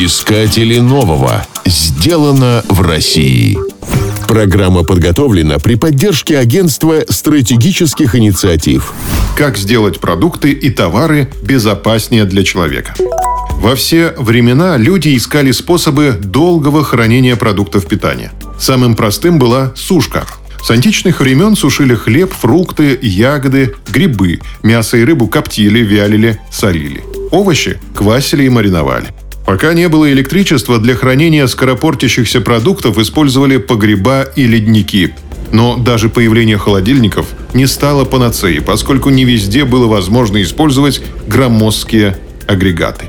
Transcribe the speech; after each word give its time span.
Искатели 0.00 0.78
нового. 0.78 1.44
Сделано 1.66 2.62
в 2.68 2.82
России. 2.82 3.58
Программа 4.28 4.84
подготовлена 4.84 5.58
при 5.58 5.74
поддержке 5.74 6.38
Агентства 6.38 7.02
стратегических 7.08 8.14
инициатив. 8.14 8.92
Как 9.36 9.58
сделать 9.58 9.98
продукты 9.98 10.52
и 10.52 10.70
товары 10.70 11.28
безопаснее 11.42 12.26
для 12.26 12.44
человека? 12.44 12.94
Во 13.54 13.74
все 13.74 14.14
времена 14.16 14.76
люди 14.76 15.16
искали 15.16 15.50
способы 15.50 16.12
долгого 16.12 16.84
хранения 16.84 17.34
продуктов 17.34 17.88
питания. 17.88 18.30
Самым 18.56 18.94
простым 18.94 19.40
была 19.40 19.72
сушка. 19.74 20.28
С 20.62 20.70
античных 20.70 21.18
времен 21.18 21.56
сушили 21.56 21.96
хлеб, 21.96 22.32
фрукты, 22.32 22.96
ягоды, 23.02 23.74
грибы, 23.88 24.38
мясо 24.62 24.96
и 24.96 25.02
рыбу 25.02 25.26
коптили, 25.26 25.80
вялили, 25.80 26.40
солили. 26.52 27.02
Овощи 27.32 27.80
квасили 27.96 28.44
и 28.44 28.48
мариновали. 28.48 29.08
Пока 29.48 29.72
не 29.72 29.88
было 29.88 30.12
электричества, 30.12 30.78
для 30.78 30.94
хранения 30.94 31.46
скоропортящихся 31.46 32.42
продуктов 32.42 32.98
использовали 32.98 33.56
погреба 33.56 34.24
и 34.36 34.46
ледники. 34.46 35.14
Но 35.52 35.78
даже 35.78 36.10
появление 36.10 36.58
холодильников 36.58 37.28
не 37.54 37.66
стало 37.66 38.04
панацеей, 38.04 38.60
поскольку 38.60 39.08
не 39.08 39.24
везде 39.24 39.64
было 39.64 39.86
возможно 39.86 40.42
использовать 40.42 41.00
громоздкие 41.26 42.18
агрегаты. 42.46 43.06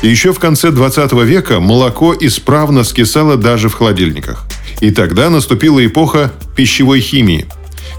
Еще 0.00 0.32
в 0.32 0.38
конце 0.38 0.70
20 0.70 1.12
века 1.24 1.60
молоко 1.60 2.16
исправно 2.18 2.84
скисало 2.84 3.36
даже 3.36 3.68
в 3.68 3.74
холодильниках. 3.74 4.46
И 4.80 4.92
тогда 4.92 5.28
наступила 5.28 5.84
эпоха 5.84 6.32
пищевой 6.56 7.00
химии. 7.00 7.44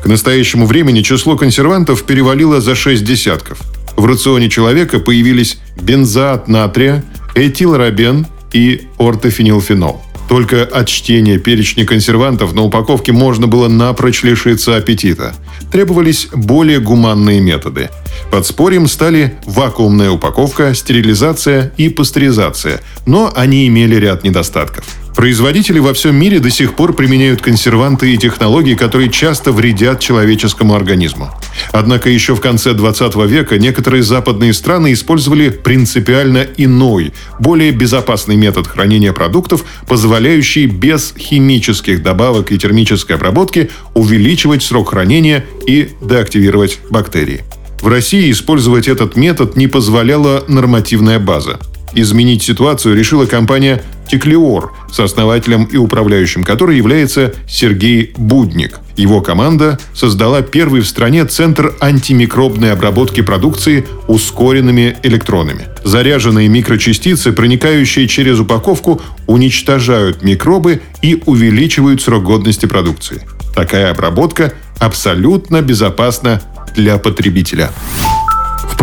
К 0.01 0.07
настоящему 0.07 0.65
времени 0.65 1.03
число 1.03 1.37
консервантов 1.37 2.05
перевалило 2.05 2.59
за 2.59 2.73
6 2.73 3.05
десятков. 3.05 3.59
В 3.95 4.07
рационе 4.07 4.49
человека 4.49 4.98
появились 4.98 5.59
бензоат 5.79 6.48
натрия, 6.48 7.03
этилробен 7.35 8.27
и 8.51 8.87
ортофенилфенол. 8.97 10.01
Только 10.29 10.63
от 10.63 10.87
чтения 10.87 11.37
перечня 11.37 11.85
консервантов 11.85 12.53
на 12.53 12.63
упаковке 12.63 13.12
можно 13.12 13.48
было 13.48 13.67
напрочь 13.67 14.23
лишиться 14.23 14.75
аппетита. 14.75 15.35
Требовались 15.71 16.29
более 16.34 16.79
гуманные 16.79 17.41
методы. 17.41 17.90
Подспорьем 18.31 18.87
стали 18.87 19.35
вакуумная 19.45 20.12
упаковка, 20.12 20.73
стерилизация 20.73 21.73
и 21.77 21.90
пастеризация, 21.90 22.81
но 23.05 23.31
они 23.35 23.68
имели 23.68 23.95
ряд 23.95 24.23
недостатков– 24.23 24.85
Производители 25.15 25.77
во 25.77 25.93
всем 25.93 26.15
мире 26.15 26.39
до 26.39 26.49
сих 26.49 26.75
пор 26.75 26.93
применяют 26.93 27.41
консерванты 27.41 28.13
и 28.13 28.17
технологии, 28.17 28.73
которые 28.73 29.09
часто 29.09 29.51
вредят 29.51 29.99
человеческому 29.99 30.73
организму. 30.73 31.29
Однако 31.71 32.09
еще 32.09 32.35
в 32.35 32.41
конце 32.41 32.73
20 32.73 33.15
века 33.27 33.59
некоторые 33.59 34.01
западные 34.01 34.53
страны 34.53 34.91
использовали 34.91 35.49
принципиально 35.49 36.47
иной, 36.57 37.13
более 37.39 37.71
безопасный 37.71 38.35
метод 38.35 38.67
хранения 38.67 39.13
продуктов, 39.13 39.63
позволяющий 39.87 40.65
без 40.65 41.13
химических 41.17 42.01
добавок 42.01 42.51
и 42.51 42.57
термической 42.57 43.15
обработки 43.15 43.69
увеличивать 43.93 44.63
срок 44.63 44.89
хранения 44.89 45.45
и 45.67 45.89
деактивировать 46.01 46.79
бактерии. 46.89 47.43
В 47.81 47.87
России 47.87 48.31
использовать 48.31 48.87
этот 48.87 49.15
метод 49.15 49.57
не 49.57 49.67
позволяла 49.67 50.43
нормативная 50.47 51.19
база. 51.19 51.59
Изменить 51.96 52.41
ситуацию 52.41 52.96
решила 52.96 53.26
компания 53.26 53.84
«Теклеор», 54.10 54.74
сооснователем 54.91 55.66
и 55.66 55.77
управляющим 55.77 56.44
которой 56.44 56.77
является 56.77 57.34
Сергей 57.48 58.13
Будник. 58.18 58.80
Его 58.98 59.22
команда 59.22 59.80
создала 59.94 60.41
первый 60.41 60.82
в 60.82 60.88
стране 60.88 61.26
центр 61.26 61.74
антимикробной 61.80 62.71
обработки 62.71 63.21
продукции 63.21 63.86
ускоренными 64.08 64.97
электронами. 65.03 65.68
Заряженные 65.84 66.47
микрочастицы, 66.47 67.31
проникающие 67.31 68.08
через 68.08 68.40
упаковку, 68.40 69.02
уничтожают 69.28 70.24
микробы 70.24 70.81
и 71.02 71.22
увеличивают 71.25 72.02
срок 72.02 72.24
годности 72.24 72.66
продукции. 72.66 73.22
Такая 73.56 73.91
обработка 73.91 74.53
абсолютно 74.80 75.62
безопасна 75.62 76.42
для 76.76 76.98
потребителя. 76.98 77.72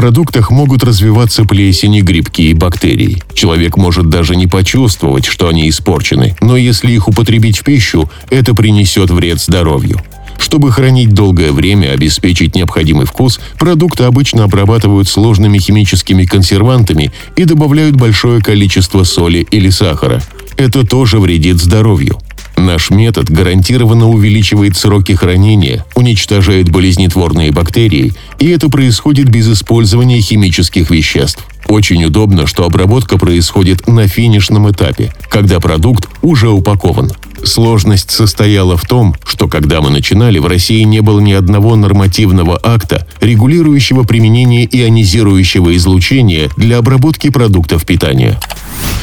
Продуктах 0.00 0.50
могут 0.50 0.82
развиваться 0.82 1.44
плесени, 1.44 2.00
грибки 2.00 2.40
и 2.40 2.54
бактерии. 2.54 3.22
Человек 3.34 3.76
может 3.76 4.08
даже 4.08 4.34
не 4.34 4.46
почувствовать, 4.46 5.26
что 5.26 5.46
они 5.46 5.68
испорчены, 5.68 6.34
но 6.40 6.56
если 6.56 6.90
их 6.90 7.06
употребить 7.06 7.58
в 7.58 7.64
пищу, 7.64 8.10
это 8.30 8.54
принесет 8.54 9.10
вред 9.10 9.42
здоровью. 9.42 10.00
Чтобы 10.38 10.72
хранить 10.72 11.12
долгое 11.12 11.52
время 11.52 11.88
и 11.88 11.90
обеспечить 11.90 12.54
необходимый 12.54 13.04
вкус, 13.04 13.40
продукты 13.58 14.04
обычно 14.04 14.44
обрабатывают 14.44 15.06
сложными 15.06 15.58
химическими 15.58 16.24
консервантами 16.24 17.12
и 17.36 17.44
добавляют 17.44 17.96
большое 17.96 18.40
количество 18.40 19.04
соли 19.04 19.46
или 19.50 19.68
сахара. 19.68 20.22
Это 20.56 20.86
тоже 20.86 21.18
вредит 21.18 21.58
здоровью. 21.58 22.18
Наш 22.60 22.90
метод 22.90 23.30
гарантированно 23.30 24.06
увеличивает 24.10 24.76
сроки 24.76 25.12
хранения, 25.12 25.86
уничтожает 25.94 26.68
болезнетворные 26.68 27.52
бактерии, 27.52 28.12
и 28.38 28.50
это 28.50 28.68
происходит 28.68 29.30
без 29.30 29.50
использования 29.50 30.20
химических 30.20 30.90
веществ. 30.90 31.42
Очень 31.68 32.04
удобно, 32.04 32.46
что 32.46 32.66
обработка 32.66 33.16
происходит 33.16 33.86
на 33.86 34.06
финишном 34.08 34.70
этапе, 34.70 35.10
когда 35.30 35.58
продукт 35.58 36.08
уже 36.20 36.50
упакован. 36.50 37.12
Сложность 37.42 38.10
состояла 38.10 38.76
в 38.76 38.84
том, 38.84 39.14
что 39.24 39.48
когда 39.48 39.80
мы 39.80 39.88
начинали, 39.88 40.38
в 40.38 40.46
России 40.46 40.82
не 40.82 41.00
было 41.00 41.20
ни 41.20 41.32
одного 41.32 41.76
нормативного 41.76 42.60
акта, 42.62 43.06
регулирующего 43.22 44.02
применение 44.02 44.68
ионизирующего 44.70 45.74
излучения 45.76 46.50
для 46.58 46.76
обработки 46.76 47.30
продуктов 47.30 47.86
питания. 47.86 48.38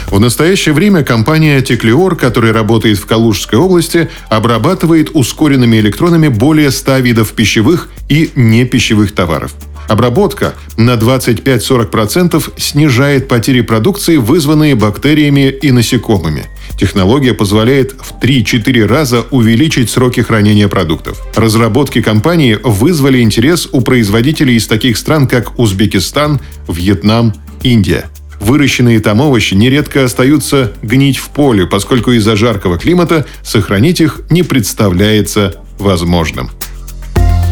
В 0.09 0.19
настоящее 0.19 0.73
время 0.73 1.03
компания 1.03 1.61
Теклеор, 1.61 2.15
которая 2.15 2.53
работает 2.53 2.97
в 2.97 3.05
Калужской 3.05 3.59
области, 3.59 4.09
обрабатывает 4.29 5.09
ускоренными 5.13 5.77
электронами 5.77 6.29
более 6.29 6.71
100 6.71 6.97
видов 6.99 7.33
пищевых 7.33 7.89
и 8.07 8.31
непищевых 8.35 9.13
товаров. 9.13 9.53
Обработка 9.89 10.53
на 10.77 10.95
25-40% 10.95 12.53
снижает 12.57 13.27
потери 13.27 13.61
продукции, 13.61 14.17
вызванные 14.17 14.75
бактериями 14.75 15.49
и 15.49 15.71
насекомыми. 15.71 16.45
Технология 16.77 17.33
позволяет 17.33 17.93
в 17.99 18.19
3-4 18.21 18.85
раза 18.85 19.25
увеличить 19.31 19.89
сроки 19.89 20.21
хранения 20.21 20.67
продуктов. 20.67 21.21
Разработки 21.35 22.01
компании 22.01 22.57
вызвали 22.63 23.21
интерес 23.21 23.67
у 23.71 23.81
производителей 23.81 24.55
из 24.55 24.67
таких 24.67 24.97
стран, 24.97 25.27
как 25.27 25.59
Узбекистан, 25.59 26.39
Вьетнам, 26.67 27.33
Индия– 27.61 28.09
Выращенные 28.39 28.99
там 28.99 29.19
овощи 29.19 29.53
нередко 29.53 30.03
остаются 30.03 30.71
гнить 30.81 31.17
в 31.17 31.29
поле, 31.29 31.65
поскольку 31.65 32.11
из-за 32.11 32.35
жаркого 32.35 32.77
климата 32.77 33.25
сохранить 33.43 34.01
их 34.01 34.21
не 34.29 34.43
представляется 34.43 35.55
возможным. 35.79 36.51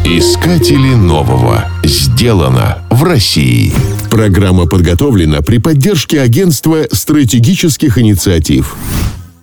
Искатели 0.04 0.94
нового. 0.94 1.68
Сделано 1.82 2.78
в 2.90 3.02
России. 3.02 3.72
Программа 4.08 4.66
подготовлена 4.66 5.42
при 5.42 5.58
поддержке 5.58 6.20
Агентства 6.20 6.86
стратегических 6.92 7.98
инициатив. 7.98 8.76